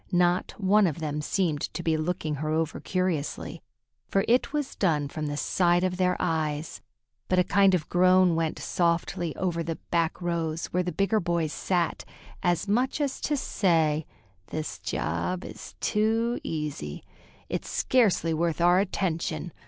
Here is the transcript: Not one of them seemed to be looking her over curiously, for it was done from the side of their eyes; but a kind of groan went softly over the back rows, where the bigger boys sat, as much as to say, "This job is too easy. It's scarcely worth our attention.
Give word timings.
Not 0.11 0.55
one 0.59 0.87
of 0.87 0.97
them 0.97 1.21
seemed 1.21 1.61
to 1.75 1.83
be 1.83 1.95
looking 1.95 2.33
her 2.37 2.49
over 2.49 2.79
curiously, 2.79 3.61
for 4.07 4.25
it 4.27 4.51
was 4.51 4.75
done 4.75 5.07
from 5.09 5.27
the 5.27 5.37
side 5.37 5.83
of 5.83 5.97
their 5.97 6.17
eyes; 6.19 6.81
but 7.27 7.37
a 7.37 7.43
kind 7.43 7.75
of 7.75 7.87
groan 7.87 8.33
went 8.33 8.57
softly 8.57 9.35
over 9.35 9.61
the 9.61 9.75
back 9.91 10.19
rows, 10.19 10.65
where 10.73 10.81
the 10.81 10.91
bigger 10.91 11.19
boys 11.19 11.53
sat, 11.53 12.03
as 12.41 12.67
much 12.67 12.99
as 12.99 13.21
to 13.21 13.37
say, 13.37 14.07
"This 14.47 14.79
job 14.79 15.45
is 15.45 15.75
too 15.79 16.39
easy. 16.43 17.03
It's 17.47 17.69
scarcely 17.69 18.33
worth 18.33 18.59
our 18.59 18.79
attention. 18.79 19.53